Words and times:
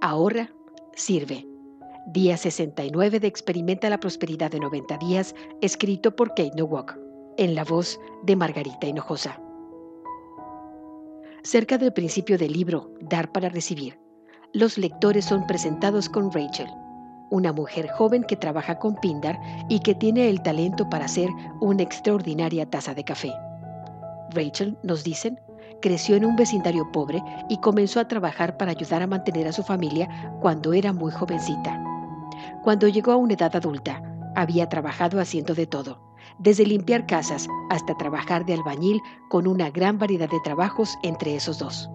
ahorra, 0.00 0.50
sirve. 0.94 1.46
Día 2.06 2.36
69 2.36 3.20
de 3.20 3.26
Experimenta 3.26 3.90
la 3.90 4.00
Prosperidad 4.00 4.50
de 4.50 4.60
90 4.60 4.98
días, 4.98 5.34
escrito 5.60 6.16
por 6.16 6.30
Kate 6.30 6.52
Nowak, 6.56 6.98
en 7.36 7.54
la 7.54 7.64
voz 7.64 8.00
de 8.24 8.36
Margarita 8.36 8.86
Hinojosa. 8.86 9.40
Cerca 11.42 11.78
del 11.78 11.92
principio 11.92 12.36
del 12.36 12.52
libro 12.52 12.92
Dar 13.00 13.30
para 13.32 13.48
Recibir, 13.48 13.98
los 14.52 14.76
lectores 14.78 15.26
son 15.26 15.46
presentados 15.46 16.08
con 16.08 16.32
Rachel, 16.32 16.68
una 17.30 17.52
mujer 17.52 17.88
joven 17.88 18.24
que 18.24 18.36
trabaja 18.36 18.78
con 18.78 18.96
Pindar 18.96 19.38
y 19.68 19.80
que 19.80 19.94
tiene 19.94 20.28
el 20.28 20.42
talento 20.42 20.88
para 20.90 21.04
hacer 21.04 21.28
una 21.60 21.82
extraordinaria 21.82 22.68
taza 22.68 22.94
de 22.94 23.04
café. 23.04 23.32
Rachel, 24.30 24.76
nos 24.82 25.04
dicen, 25.04 25.38
creció 25.80 26.16
en 26.16 26.24
un 26.24 26.36
vecindario 26.36 26.90
pobre 26.92 27.22
y 27.48 27.58
comenzó 27.58 28.00
a 28.00 28.08
trabajar 28.08 28.56
para 28.56 28.72
ayudar 28.72 29.02
a 29.02 29.06
mantener 29.06 29.48
a 29.48 29.52
su 29.52 29.62
familia 29.62 30.08
cuando 30.40 30.72
era 30.72 30.92
muy 30.92 31.10
jovencita. 31.10 31.82
Cuando 32.62 32.88
llegó 32.88 33.12
a 33.12 33.16
una 33.16 33.34
edad 33.34 33.54
adulta, 33.56 34.02
había 34.36 34.68
trabajado 34.68 35.20
haciendo 35.20 35.54
de 35.54 35.66
todo, 35.66 36.00
desde 36.38 36.66
limpiar 36.66 37.06
casas 37.06 37.48
hasta 37.70 37.96
trabajar 37.96 38.44
de 38.46 38.54
albañil 38.54 39.00
con 39.28 39.46
una 39.46 39.70
gran 39.70 39.98
variedad 39.98 40.30
de 40.30 40.40
trabajos 40.40 40.96
entre 41.02 41.34
esos 41.34 41.58
dos. 41.58 41.90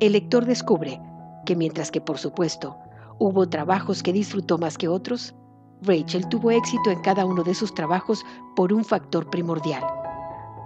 El 0.00 0.12
lector 0.12 0.44
descubre 0.44 1.00
que 1.44 1.56
mientras 1.56 1.90
que 1.90 2.00
por 2.00 2.18
supuesto 2.18 2.76
hubo 3.18 3.48
trabajos 3.48 4.02
que 4.02 4.12
disfrutó 4.12 4.58
más 4.58 4.78
que 4.78 4.88
otros, 4.88 5.34
Rachel 5.82 6.28
tuvo 6.28 6.50
éxito 6.50 6.90
en 6.90 7.00
cada 7.00 7.24
uno 7.24 7.42
de 7.42 7.54
sus 7.54 7.72
trabajos 7.74 8.24
por 8.56 8.72
un 8.72 8.84
factor 8.84 9.30
primordial. 9.30 9.82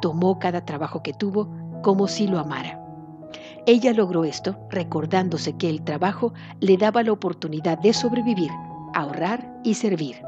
Tomó 0.01 0.39
cada 0.39 0.65
trabajo 0.65 1.03
que 1.03 1.13
tuvo 1.13 1.49
como 1.83 2.09
si 2.09 2.27
lo 2.27 2.39
amara. 2.39 2.79
Ella 3.67 3.93
logró 3.93 4.25
esto 4.25 4.59
recordándose 4.71 5.57
que 5.57 5.69
el 5.69 5.83
trabajo 5.83 6.33
le 6.61 6.77
daba 6.77 7.03
la 7.03 7.13
oportunidad 7.13 7.79
de 7.79 7.93
sobrevivir, 7.93 8.51
ahorrar 8.95 9.61
y 9.63 9.75
servir. 9.75 10.23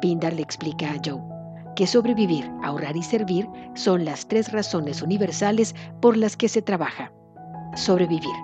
Pindar 0.00 0.32
le 0.32 0.42
explica 0.42 0.90
a 0.90 0.96
Joe 1.04 1.20
que 1.76 1.86
sobrevivir, 1.86 2.50
ahorrar 2.62 2.96
y 2.96 3.02
servir 3.02 3.48
son 3.74 4.04
las 4.04 4.26
tres 4.26 4.52
razones 4.52 5.02
universales 5.02 5.74
por 6.02 6.16
las 6.16 6.36
que 6.36 6.48
se 6.48 6.62
trabaja. 6.62 7.12
Sobrevivir. 7.74 8.34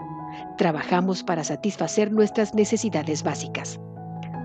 Trabajamos 0.56 1.22
para 1.22 1.44
satisfacer 1.44 2.12
nuestras 2.12 2.54
necesidades 2.54 3.22
básicas. 3.22 3.80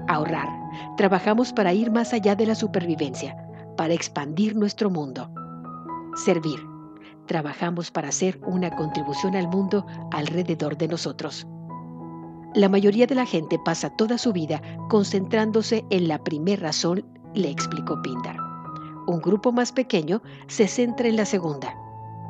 Ahorrar. 0.07 0.49
Trabajamos 0.97 1.53
para 1.53 1.73
ir 1.73 1.91
más 1.91 2.11
allá 2.11 2.35
de 2.35 2.45
la 2.45 2.55
supervivencia, 2.55 3.37
para 3.77 3.93
expandir 3.93 4.55
nuestro 4.55 4.89
mundo. 4.89 5.29
Servir 6.25 6.70
trabajamos 7.31 7.91
para 7.91 8.09
hacer 8.09 8.41
una 8.45 8.75
contribución 8.75 9.37
al 9.37 9.47
mundo 9.47 9.85
alrededor 10.11 10.77
de 10.77 10.89
nosotros. 10.89 11.47
La 12.55 12.67
mayoría 12.67 13.07
de 13.07 13.15
la 13.15 13.25
gente 13.25 13.57
pasa 13.57 13.89
toda 13.89 14.17
su 14.17 14.33
vida 14.33 14.61
concentrándose 14.89 15.86
en 15.91 16.09
la 16.09 16.21
primera 16.21 16.64
razón, 16.64 17.05
le 17.33 17.49
explicó 17.49 18.02
Pindar. 18.02 18.36
Un 19.08 19.21
grupo 19.21 19.53
más 19.53 19.71
pequeño 19.71 20.21
se 20.47 20.67
centra 20.67 21.08
en 21.08 21.15
la 21.15 21.23
segunda, 21.23 21.73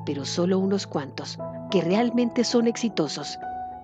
pero 0.06 0.24
solo 0.24 0.60
unos 0.60 0.86
cuantos, 0.86 1.40
que 1.72 1.82
realmente 1.82 2.44
son 2.44 2.68
exitosos, 2.68 3.40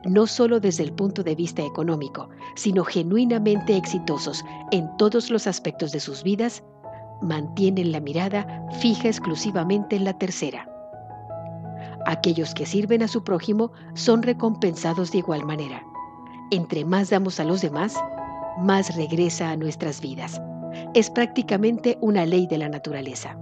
no 0.05 0.27
solo 0.27 0.59
desde 0.59 0.83
el 0.83 0.93
punto 0.93 1.23
de 1.23 1.33
vista 1.33 1.63
económico, 1.63 2.29
sino 2.55 2.83
genuinamente 2.83 3.75
exitosos 3.75 4.45
en 4.69 4.87
todos 4.97 5.31
los 5.31 5.47
aspectos 5.47 5.91
de 5.91 5.99
sus 5.99 6.21
vidas, 6.21 6.63
mantienen 7.23 7.91
la 7.91 8.01
mirada 8.01 8.67
fija 8.79 9.07
exclusivamente 9.07 9.95
en 9.95 10.03
la 10.03 10.13
tercera. 10.13 10.76
Aquellos 12.07 12.53
que 12.53 12.65
sirven 12.65 13.03
a 13.03 13.09
su 13.09 13.21
prójimo 13.21 13.73
son 13.93 14.23
recompensados 14.23 15.11
de 15.11 15.17
igual 15.17 15.45
manera. 15.45 15.83
Entre 16.51 16.85
más 16.85 17.09
damos 17.09 17.37
a 17.41 17.43
los 17.43 17.61
demás, 17.61 17.97
más 18.59 18.95
regresa 18.95 19.49
a 19.51 19.57
nuestras 19.57 19.99
vidas. 19.99 20.41
Es 20.93 21.09
prácticamente 21.09 21.97
una 21.99 22.25
ley 22.25 22.47
de 22.47 22.59
la 22.59 22.69
naturaleza. 22.69 23.37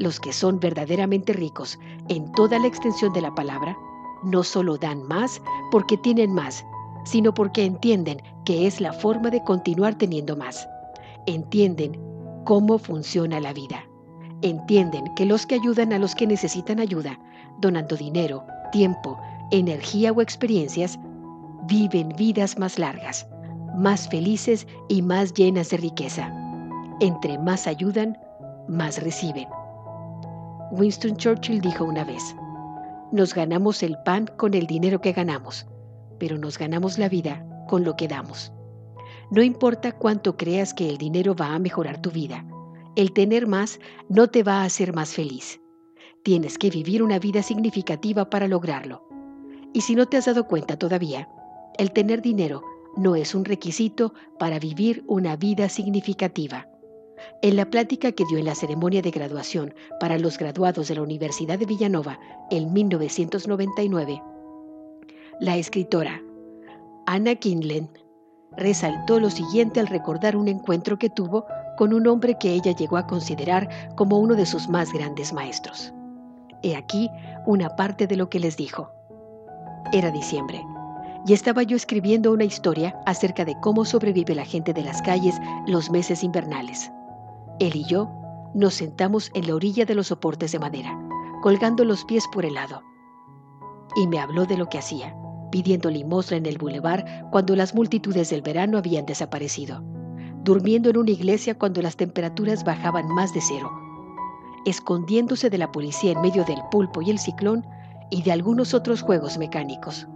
Los 0.00 0.18
que 0.18 0.32
son 0.32 0.58
verdaderamente 0.58 1.32
ricos 1.32 1.78
en 2.08 2.32
toda 2.32 2.58
la 2.58 2.66
extensión 2.66 3.12
de 3.12 3.20
la 3.20 3.32
palabra, 3.36 3.78
no 4.24 4.42
solo 4.42 4.76
dan 4.78 5.04
más 5.04 5.40
porque 5.70 5.96
tienen 5.96 6.32
más, 6.32 6.64
sino 7.04 7.32
porque 7.34 7.64
entienden 7.64 8.20
que 8.44 8.66
es 8.66 8.80
la 8.80 8.92
forma 8.92 9.30
de 9.30 9.44
continuar 9.44 9.94
teniendo 9.94 10.36
más. 10.36 10.68
Entienden 11.26 12.00
cómo 12.44 12.78
funciona 12.78 13.38
la 13.38 13.52
vida. 13.52 13.84
Entienden 14.42 15.14
que 15.14 15.24
los 15.24 15.46
que 15.46 15.54
ayudan 15.54 15.92
a 15.92 15.98
los 15.98 16.14
que 16.14 16.26
necesitan 16.26 16.78
ayuda 16.80 17.18
donando 17.58 17.96
dinero, 17.96 18.44
tiempo, 18.72 19.18
energía 19.50 20.12
o 20.12 20.20
experiencias, 20.20 20.98
viven 21.66 22.10
vidas 22.16 22.58
más 22.58 22.78
largas, 22.78 23.26
más 23.76 24.08
felices 24.08 24.66
y 24.88 25.02
más 25.02 25.32
llenas 25.34 25.70
de 25.70 25.78
riqueza. 25.78 26.32
Entre 27.00 27.38
más 27.38 27.66
ayudan, 27.66 28.18
más 28.68 29.02
reciben. 29.02 29.48
Winston 30.72 31.16
Churchill 31.16 31.60
dijo 31.60 31.84
una 31.84 32.04
vez, 32.04 32.34
nos 33.12 33.34
ganamos 33.34 33.82
el 33.82 33.96
pan 34.04 34.28
con 34.36 34.54
el 34.54 34.66
dinero 34.66 35.00
que 35.00 35.12
ganamos, 35.12 35.66
pero 36.18 36.38
nos 36.38 36.58
ganamos 36.58 36.98
la 36.98 37.08
vida 37.08 37.46
con 37.68 37.84
lo 37.84 37.96
que 37.96 38.08
damos. 38.08 38.52
No 39.30 39.42
importa 39.42 39.92
cuánto 39.92 40.36
creas 40.36 40.74
que 40.74 40.88
el 40.88 40.98
dinero 40.98 41.34
va 41.34 41.54
a 41.54 41.58
mejorar 41.58 42.00
tu 42.00 42.10
vida, 42.10 42.44
el 42.96 43.12
tener 43.12 43.46
más 43.46 43.78
no 44.08 44.28
te 44.28 44.42
va 44.42 44.62
a 44.62 44.64
hacer 44.64 44.94
más 44.94 45.12
feliz. 45.12 45.60
Tienes 46.22 46.58
que 46.58 46.70
vivir 46.70 47.02
una 47.02 47.18
vida 47.18 47.42
significativa 47.42 48.28
para 48.28 48.48
lograrlo. 48.48 49.06
Y 49.72 49.82
si 49.82 49.94
no 49.94 50.06
te 50.06 50.16
has 50.16 50.24
dado 50.24 50.48
cuenta 50.48 50.78
todavía, 50.78 51.28
el 51.78 51.92
tener 51.92 52.22
dinero 52.22 52.62
no 52.96 53.14
es 53.14 53.34
un 53.34 53.44
requisito 53.44 54.14
para 54.38 54.58
vivir 54.58 55.04
una 55.06 55.36
vida 55.36 55.68
significativa. 55.68 56.66
En 57.42 57.56
la 57.56 57.68
plática 57.68 58.12
que 58.12 58.24
dio 58.24 58.38
en 58.38 58.46
la 58.46 58.54
ceremonia 58.54 59.02
de 59.02 59.10
graduación 59.10 59.74
para 60.00 60.18
los 60.18 60.38
graduados 60.38 60.88
de 60.88 60.94
la 60.94 61.02
Universidad 61.02 61.58
de 61.58 61.66
Villanova 61.66 62.18
en 62.50 62.72
1999, 62.72 64.22
la 65.40 65.56
escritora 65.56 66.22
Anna 67.06 67.34
Kinlen 67.34 67.90
resaltó 68.56 69.20
lo 69.20 69.28
siguiente 69.28 69.80
al 69.80 69.86
recordar 69.86 70.36
un 70.36 70.48
encuentro 70.48 70.98
que 70.98 71.10
tuvo 71.10 71.44
con 71.76 71.92
un 71.92 72.06
hombre 72.06 72.36
que 72.38 72.52
ella 72.52 72.72
llegó 72.72 72.96
a 72.96 73.06
considerar 73.06 73.68
como 73.96 74.18
uno 74.18 74.34
de 74.34 74.46
sus 74.46 74.68
más 74.68 74.92
grandes 74.92 75.32
maestros. 75.32 75.92
He 76.62 76.76
aquí 76.76 77.10
una 77.46 77.76
parte 77.76 78.06
de 78.06 78.16
lo 78.16 78.28
que 78.28 78.40
les 78.40 78.56
dijo. 78.56 78.90
Era 79.92 80.10
diciembre 80.10 80.64
y 81.26 81.32
estaba 81.32 81.64
yo 81.64 81.76
escribiendo 81.76 82.32
una 82.32 82.44
historia 82.44 82.96
acerca 83.04 83.44
de 83.44 83.58
cómo 83.60 83.84
sobrevive 83.84 84.34
la 84.34 84.44
gente 84.44 84.72
de 84.72 84.84
las 84.84 85.02
calles 85.02 85.34
los 85.66 85.90
meses 85.90 86.22
invernales. 86.22 86.92
Él 87.58 87.74
y 87.74 87.84
yo 87.84 88.08
nos 88.54 88.74
sentamos 88.74 89.30
en 89.34 89.48
la 89.48 89.56
orilla 89.56 89.84
de 89.84 89.96
los 89.96 90.06
soportes 90.06 90.52
de 90.52 90.60
madera, 90.60 90.96
colgando 91.42 91.84
los 91.84 92.04
pies 92.04 92.24
por 92.32 92.44
el 92.44 92.54
lado. 92.54 92.82
Y 93.96 94.06
me 94.06 94.20
habló 94.20 94.46
de 94.46 94.56
lo 94.56 94.68
que 94.68 94.78
hacía, 94.78 95.16
pidiendo 95.50 95.90
limosna 95.90 96.36
en 96.36 96.46
el 96.46 96.58
bulevar 96.58 97.28
cuando 97.32 97.56
las 97.56 97.74
multitudes 97.74 98.30
del 98.30 98.42
verano 98.42 98.78
habían 98.78 99.04
desaparecido, 99.04 99.82
durmiendo 100.46 100.88
en 100.88 100.96
una 100.96 101.10
iglesia 101.10 101.58
cuando 101.58 101.82
las 101.82 101.96
temperaturas 101.96 102.64
bajaban 102.64 103.08
más 103.08 103.34
de 103.34 103.42
cero 103.42 103.70
escondiéndose 104.66 105.48
de 105.48 105.58
la 105.58 105.70
policía 105.70 106.10
en 106.10 106.20
medio 106.20 106.44
del 106.44 106.60
pulpo 106.72 107.00
y 107.00 107.10
el 107.10 107.20
ciclón 107.20 107.64
y 108.10 108.22
de 108.22 108.32
algunos 108.32 108.74
otros 108.74 109.00
juegos 109.00 109.38
mecánicos. 109.38 110.08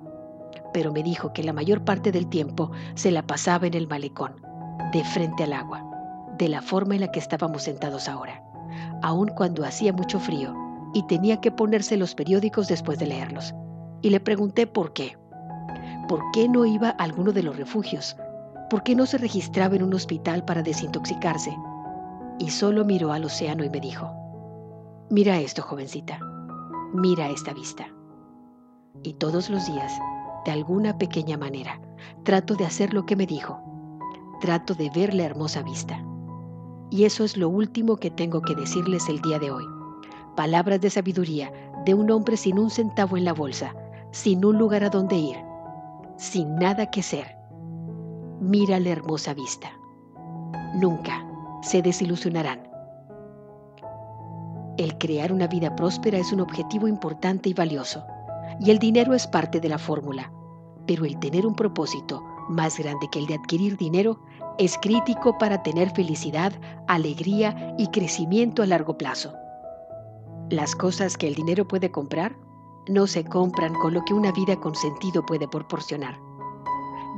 Pero 0.75 0.93
me 0.93 1.05
dijo 1.05 1.32
que 1.32 1.44
la 1.44 1.53
mayor 1.53 1.85
parte 1.85 2.11
del 2.11 2.27
tiempo 2.27 2.73
se 2.94 3.12
la 3.12 3.23
pasaba 3.23 3.69
en 3.69 3.75
el 3.75 3.87
malecón, 3.87 4.35
de 4.93 5.05
frente 5.05 5.44
al 5.44 5.53
agua, 5.53 5.85
de 6.37 6.49
la 6.49 6.62
forma 6.62 6.97
en 6.97 7.03
la 7.03 7.12
que 7.12 7.21
estábamos 7.21 7.62
sentados 7.62 8.09
ahora, 8.09 8.43
aun 9.03 9.29
cuando 9.29 9.65
hacía 9.65 9.93
mucho 9.93 10.19
frío 10.19 10.53
y 10.94 11.06
tenía 11.06 11.41
que 11.41 11.53
ponerse 11.53 11.97
los 11.97 12.17
periódicos 12.17 12.67
después 12.67 12.99
de 12.99 13.06
leerlos. 13.06 13.55
Y 14.03 14.11
le 14.11 14.19
pregunté 14.19 14.67
por 14.67 14.93
qué. 14.93 15.17
¿Por 16.09 16.25
qué 16.32 16.49
no 16.49 16.67
iba 16.67 16.88
a 16.88 17.05
alguno 17.05 17.31
de 17.31 17.44
los 17.44 17.56
refugios? 17.56 18.17
¿Por 18.70 18.84
qué 18.84 18.94
no 18.94 19.05
se 19.05 19.19
registraba 19.19 19.75
en 19.75 19.82
un 19.82 19.93
hospital 19.94 20.44
para 20.44 20.62
desintoxicarse? 20.62 21.56
Y 22.38 22.50
solo 22.50 22.84
miró 22.84 23.12
al 23.12 23.25
océano 23.25 23.64
y 23.64 23.69
me 23.69 23.81
dijo, 23.81 24.08
Mira 25.11 25.40
esto, 25.40 25.61
jovencita. 25.61 26.20
Mira 26.94 27.28
esta 27.28 27.52
vista. 27.52 27.88
Y 29.02 29.14
todos 29.14 29.50
los 29.50 29.67
días 29.67 29.93
de 30.44 30.52
alguna 30.52 30.96
pequeña 30.99 31.37
manera. 31.37 31.81
Trato 32.22 32.55
de 32.55 32.64
hacer 32.64 32.94
lo 32.94 33.06
que 33.06 33.17
me 33.17 33.26
dijo. 33.26 33.61
Trato 34.40 34.75
de 34.75 34.88
ver 34.90 35.14
la 35.14 35.25
hermosa 35.25 35.62
vista. 35.62 36.00
Y 36.90 37.05
eso 37.05 37.25
es 37.25 37.37
lo 37.37 37.49
último 37.49 37.96
que 37.96 38.11
tengo 38.12 38.40
que 38.40 38.55
decirles 38.55 39.08
el 39.08 39.20
día 39.20 39.40
de 39.40 39.50
hoy. 39.50 39.64
Palabras 40.37 40.81
de 40.81 40.90
sabiduría 40.90 41.52
de 41.84 41.94
un 41.94 42.08
hombre 42.11 42.37
sin 42.37 42.56
un 42.58 42.70
centavo 42.70 43.17
en 43.17 43.25
la 43.25 43.32
bolsa, 43.32 43.75
sin 44.12 44.44
un 44.44 44.58
lugar 44.58 44.84
a 44.84 44.90
donde 44.90 45.17
ir, 45.17 45.37
sin 46.17 46.55
nada 46.55 46.90
que 46.90 47.02
ser. 47.02 47.39
Mira 48.40 48.81
la 48.81 48.88
hermosa 48.88 49.34
vista. 49.34 49.70
Nunca 50.75 51.26
se 51.60 51.82
desilusionarán. 51.82 52.66
El 54.78 54.96
crear 54.96 55.31
una 55.31 55.46
vida 55.46 55.76
próspera 55.76 56.16
es 56.16 56.32
un 56.32 56.40
objetivo 56.40 56.88
importante 56.88 57.50
y 57.50 57.52
valioso, 57.52 58.02
y 58.58 58.70
el 58.70 58.78
dinero 58.78 59.12
es 59.12 59.26
parte 59.26 59.60
de 59.60 59.69
la 59.69 59.76
fórmula, 59.76 60.32
pero 60.87 61.04
el 61.04 61.19
tener 61.19 61.46
un 61.46 61.54
propósito 61.54 62.25
más 62.48 62.78
grande 62.78 63.08
que 63.12 63.19
el 63.19 63.26
de 63.26 63.34
adquirir 63.34 63.76
dinero 63.76 64.19
es 64.56 64.78
crítico 64.78 65.36
para 65.36 65.62
tener 65.62 65.90
felicidad, 65.90 66.54
alegría 66.88 67.75
y 67.76 67.88
crecimiento 67.88 68.62
a 68.62 68.66
largo 68.66 68.96
plazo. 68.96 69.34
Las 70.48 70.75
cosas 70.75 71.19
que 71.19 71.28
el 71.28 71.34
dinero 71.34 71.69
puede 71.69 71.90
comprar 71.90 72.34
no 72.88 73.06
se 73.06 73.22
compran 73.22 73.75
con 73.75 73.93
lo 73.93 74.02
que 74.06 74.14
una 74.14 74.32
vida 74.32 74.56
con 74.56 74.75
sentido 74.75 75.26
puede 75.26 75.46
proporcionar. 75.46 76.30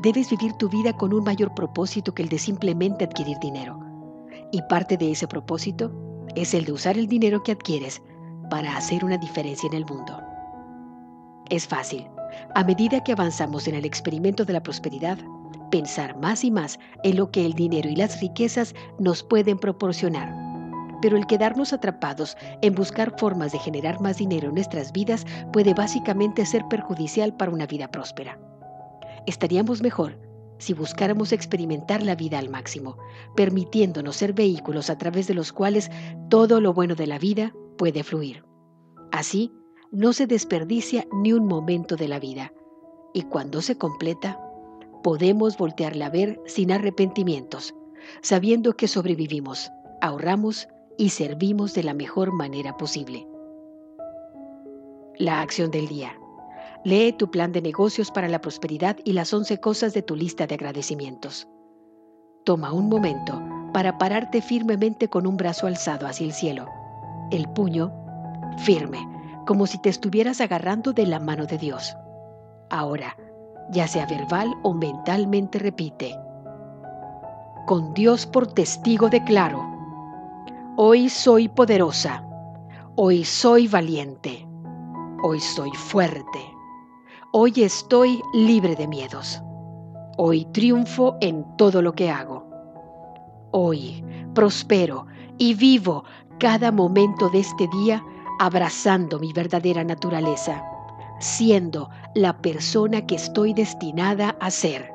Debes 0.03 0.31
vivir 0.31 0.53
tu 0.55 0.69
vida 0.69 0.93
con 0.93 1.15
un 1.15 1.23
mayor 1.23 1.55
propósito 1.55 2.13
que 2.13 2.25
el 2.25 2.29
de 2.29 2.41
simplemente 2.41 3.05
adquirir 3.05 3.39
dinero. 3.39 3.79
Y 4.51 4.61
parte 4.63 4.97
de 4.97 5.13
ese 5.13 5.29
propósito 5.29 5.93
es 6.35 6.55
el 6.55 6.65
de 6.65 6.73
usar 6.73 6.99
el 6.99 7.07
dinero 7.07 7.45
que 7.45 7.53
adquieres 7.53 8.03
para 8.51 8.77
hacer 8.77 9.05
una 9.05 9.17
diferencia 9.17 9.69
en 9.69 9.75
el 9.75 9.87
mundo. 9.87 10.21
Es 11.51 11.69
fácil, 11.69 12.09
a 12.57 12.65
medida 12.65 13.05
que 13.05 13.13
avanzamos 13.13 13.69
en 13.69 13.77
el 13.77 13.85
experimento 13.85 14.45
de 14.45 14.55
la 14.55 14.63
prosperidad, 14.65 15.19
pensar 15.71 16.19
más 16.19 16.43
y 16.43 16.51
más 16.51 16.81
en 17.05 17.17
lo 17.17 17.31
que 17.31 17.47
el 17.47 17.53
dinero 17.53 17.89
y 17.89 17.95
las 17.95 18.21
riquezas 18.21 18.75
nos 18.99 19.23
pueden 19.23 19.57
proporcionar. 19.57 20.35
Pero 21.01 21.17
el 21.17 21.29
quedarnos 21.29 21.73
atrapados 21.73 22.37
en 22.61 22.75
buscar 22.75 23.17
formas 23.21 23.53
de 23.53 23.61
generar 23.61 24.01
más 24.01 24.17
dinero 24.17 24.49
en 24.49 24.57
nuestras 24.57 24.91
vidas 24.91 25.25
puede 25.53 25.75
básicamente 25.75 26.45
ser 26.45 26.67
perjudicial 26.67 27.37
para 27.37 27.53
una 27.53 27.67
vida 27.67 27.89
próspera. 27.89 28.37
Estaríamos 29.27 29.83
mejor 29.83 30.19
si 30.63 30.75
buscáramos 30.75 31.33
experimentar 31.33 32.05
la 32.05 32.15
vida 32.15 32.39
al 32.39 32.49
máximo, 32.49 32.97
permitiéndonos 33.35 34.15
ser 34.15 34.33
vehículos 34.33 34.91
a 34.91 34.99
través 34.99 35.27
de 35.27 35.35
los 35.35 35.53
cuales 35.53 35.91
todo 36.31 36.61
lo 36.61 36.73
bueno 36.73 36.95
de 36.95 37.09
la 37.09 37.19
vida 37.19 37.53
puede 37.77 38.05
fluir. 38.05 38.45
Así, 39.11 39.51
no 39.91 40.13
se 40.13 40.29
desperdicia 40.29 41.05
ni 41.13 41.33
un 41.33 41.47
momento 41.47 41.97
de 41.97 42.07
la 42.07 42.21
vida, 42.21 42.53
y 43.13 43.23
cuando 43.23 43.61
se 43.61 43.77
completa, 43.77 44.41
podemos 45.03 45.59
voltearla 45.59 46.07
a 46.07 46.11
ver 46.11 46.41
sin 46.47 46.71
arrepentimientos, 46.71 47.75
sabiendo 48.23 48.75
que 48.75 48.87
sobrevivimos, 48.87 49.69
ahorramos 50.01 50.69
y 50.97 51.11
servimos 51.11 51.75
de 51.75 51.83
la 51.83 51.95
mejor 51.95 52.33
manera 52.33 52.77
posible. 52.77 53.27
La 55.19 55.41
acción 55.41 55.73
del 55.73 55.89
día. 55.89 56.17
Lee 56.85 57.13
tu 57.13 57.31
plan 57.31 57.53
de 57.53 57.63
negocios 57.63 58.11
para 58.11 58.27
la 58.27 58.41
prosperidad 58.41 58.97
y 59.05 59.13
las 59.13 59.33
11 59.33 59.61
cosas 59.61 59.95
de 59.95 60.03
tu 60.03 60.17
lista 60.17 60.49
de 60.49 60.57
agradecimientos. 60.57 61.47
Toma 62.45 62.73
un 62.73 62.89
momento 62.89 63.41
para 63.73 63.99
pararte 63.99 64.43
firmemente 64.43 65.07
con 65.07 65.29
un 65.29 65.37
brazo 65.37 65.69
alzado 65.69 66.09
hacia 66.09 66.27
el 66.27 66.33
cielo, 66.33 66.67
el 67.31 67.49
puño 67.51 67.93
firme, 68.65 68.99
como 69.47 69.69
si 69.69 69.81
te 69.81 69.91
estuvieras 69.91 70.41
agarrando 70.41 70.93
de 70.93 71.07
la 71.07 71.21
mano 71.21 71.47
de 71.47 71.57
Dios. 71.57 71.97
Ahora, 72.69 73.17
ya 73.71 73.87
sea 73.87 74.07
verbal 74.07 74.53
o 74.65 74.75
mentalmente 74.75 75.61
repite, 75.61 76.17
con 77.65 77.95
Dios 77.95 78.27
por 78.27 78.49
testigo 78.49 79.09
declaro, 79.09 79.65
hoy 80.77 81.09
soy 81.09 81.49
poderosa, 81.49 82.27
hoy 82.97 83.25
soy 83.25 83.69
valiente, 83.69 84.45
hoy 85.23 85.39
soy 85.39 85.71
fuerte 85.71 86.52
Hoy 87.35 87.55
estoy 87.57 88.21
libre 88.35 88.77
de 88.77 88.87
miedos. 88.87 89.41
Hoy 90.19 90.45
triunfo 90.53 91.17
en 91.23 91.47
todo 91.57 91.81
lo 91.81 91.95
que 91.95 92.11
hago. 92.11 92.47
Hoy 93.53 94.05
prospero 94.35 95.07
y 95.39 95.55
vivo 95.55 96.05
cada 96.39 96.71
momento 96.71 97.31
de 97.31 97.39
este 97.39 97.69
día 97.69 98.05
abrazando 98.39 99.19
mi 99.19 99.33
verdadera 99.33 99.83
naturaleza, 99.83 100.63
siendo 101.21 101.89
la 102.15 102.37
persona 102.37 103.07
que 103.07 103.15
estoy 103.15 103.55
destinada 103.55 104.37
a 104.39 104.51
ser. 104.51 104.93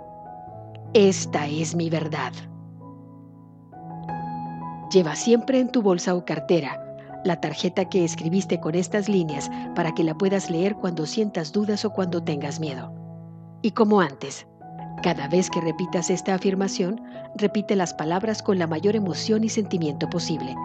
Esta 0.94 1.48
es 1.48 1.74
mi 1.74 1.90
verdad. 1.90 2.34
Lleva 4.92 5.16
siempre 5.16 5.60
en 5.60 5.72
tu 5.72 5.82
bolsa 5.82 6.14
o 6.14 6.24
cartera 6.24 6.87
la 7.24 7.40
tarjeta 7.42 7.86
que 7.86 8.04
escribiste 8.04 8.60
con 8.60 8.76
estas 8.76 9.10
líneas 9.10 9.50
para 9.76 9.94
que 9.94 10.04
la 10.04 10.18
puedas 10.18 10.50
leer 10.50 10.76
cuando 10.76 11.06
sientas 11.06 11.52
dudas 11.52 11.86
o 11.86 11.92
cuando 11.92 12.24
tengas 12.24 12.60
miedo. 12.60 12.94
Y 13.62 13.72
como 13.72 14.02
antes, 14.02 14.48
cada 15.04 15.28
vez 15.28 15.50
que 15.50 15.62
repitas 15.62 16.10
esta 16.10 16.34
afirmación, 16.34 17.02
repite 17.36 17.76
las 17.76 17.94
palabras 17.94 18.42
con 18.42 18.58
la 18.58 18.68
mayor 18.68 18.96
emoción 18.96 19.44
y 19.44 19.50
sentimiento 19.50 20.10
posible, 20.10 20.56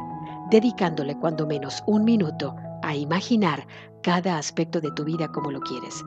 dedicándole 0.51 1.17
cuando 1.19 1.47
menos 1.47 1.83
un 1.87 2.05
minuto 2.05 2.55
a 2.83 2.95
imaginar 2.95 3.67
cada 4.03 4.39
aspecto 4.39 4.81
de 4.81 4.91
tu 4.93 5.05
vida 5.05 5.29
como 5.29 5.51
lo 5.51 5.61
quieres. 5.61 6.03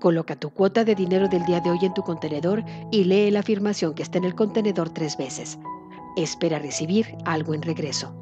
Coloca 0.00 0.36
tu 0.36 0.50
cuota 0.50 0.84
de 0.84 0.94
dinero 0.94 1.28
del 1.28 1.44
día 1.44 1.60
de 1.60 1.70
hoy 1.70 1.78
en 1.82 1.94
tu 1.94 2.02
contenedor 2.02 2.64
y 2.90 3.04
lee 3.04 3.30
la 3.30 3.40
afirmación 3.40 3.94
que 3.94 4.02
está 4.02 4.18
en 4.18 4.24
el 4.24 4.34
contenedor 4.34 4.90
tres 4.90 5.16
veces. 5.16 5.58
Espera 6.16 6.58
recibir 6.58 7.16
algo 7.24 7.54
en 7.54 7.62
regreso. 7.62 8.21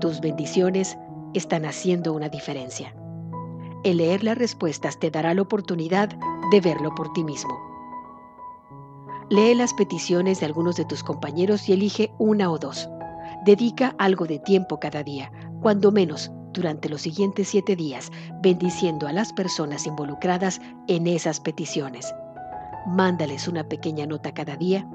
Tus 0.00 0.20
bendiciones 0.20 0.98
están 1.32 1.64
haciendo 1.64 2.12
una 2.12 2.28
diferencia. 2.28 2.94
El 3.82 3.98
leer 3.98 4.24
las 4.24 4.36
respuestas 4.36 4.98
te 4.98 5.10
dará 5.10 5.32
la 5.32 5.42
oportunidad 5.42 6.10
de 6.50 6.60
verlo 6.60 6.94
por 6.94 7.12
ti 7.12 7.24
mismo. 7.24 7.58
Lee 9.30 9.54
las 9.54 9.72
peticiones 9.74 10.40
de 10.40 10.46
algunos 10.46 10.76
de 10.76 10.84
tus 10.84 11.02
compañeros 11.02 11.68
y 11.68 11.72
elige 11.72 12.12
una 12.18 12.50
o 12.50 12.58
dos. 12.58 12.88
Dedica 13.44 13.94
algo 13.98 14.26
de 14.26 14.38
tiempo 14.38 14.78
cada 14.78 15.02
día, 15.02 15.32
cuando 15.62 15.90
menos 15.90 16.30
durante 16.52 16.88
los 16.88 17.02
siguientes 17.02 17.48
siete 17.48 17.74
días, 17.74 18.10
bendiciendo 18.40 19.06
a 19.08 19.12
las 19.12 19.32
personas 19.32 19.86
involucradas 19.86 20.60
en 20.88 21.06
esas 21.06 21.40
peticiones. 21.40 22.14
Mándales 22.86 23.48
una 23.48 23.68
pequeña 23.68 24.06
nota 24.06 24.32
cada 24.32 24.56
día. 24.56 24.88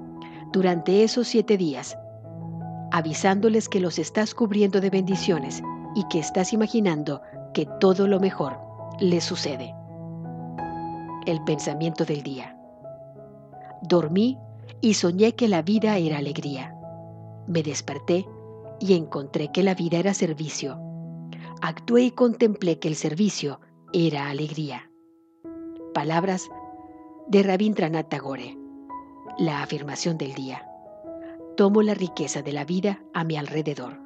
Durante 0.51 1.03
esos 1.03 1.27
siete 1.27 1.58
días, 1.58 1.98
avisándoles 2.91 3.69
que 3.69 3.79
los 3.79 3.98
estás 3.98 4.36
cubriendo 4.36 4.81
de 4.81 4.89
bendiciones 4.89 5.63
y 5.95 6.03
que 6.10 6.19
estás 6.19 6.53
imaginando 6.53 7.21
que 7.53 7.65
todo 7.79 8.07
lo 8.07 8.19
mejor 8.19 8.57
les 9.00 9.24
sucede. 9.24 9.74
El 11.25 11.43
pensamiento 11.43 12.05
del 12.05 12.21
día. 12.21 12.57
Dormí 13.81 14.38
y 14.81 14.95
soñé 14.95 15.36
que 15.36 15.48
la 15.48 15.62
vida 15.62 15.98
era 15.98 16.17
alegría. 16.17 16.75
Me 17.48 17.63
desperté 17.63 18.27
y 18.79 18.93
encontré 18.93 19.51
que 19.51 19.63
la 19.63 19.74
vida 19.74 19.98
era 19.98 20.13
servicio. 20.13 20.79
Actué 21.62 22.03
y 22.03 22.12
contemplé 22.12 22.79
que 22.79 22.88
el 22.88 22.95
servicio 22.95 23.60
era 23.93 24.29
alegría. 24.29 24.89
Palabras 25.93 26.50
de 27.27 27.43
Rabindranath 27.43 28.10
Tagore. 28.10 28.57
La 29.38 29.62
afirmación 29.62 30.17
del 30.17 30.33
día 30.33 30.71
tomo 31.55 31.81
la 31.81 31.93
riqueza 31.93 32.41
de 32.41 32.53
la 32.53 32.65
vida 32.65 33.01
a 33.13 33.24
mi 33.24 33.38
alrededor. 33.38 34.00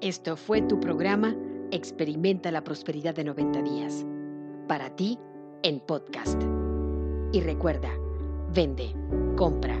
Esto 0.00 0.36
fue 0.36 0.62
tu 0.62 0.80
programa 0.80 1.36
Experimenta 1.70 2.50
la 2.50 2.64
Prosperidad 2.64 3.14
de 3.14 3.24
90 3.24 3.62
días. 3.62 4.06
Para 4.66 4.96
ti, 4.96 5.18
en 5.62 5.78
podcast. 5.80 6.42
Y 7.32 7.40
recuerda, 7.42 7.90
Vende, 8.52 8.92
compra, 9.36 9.80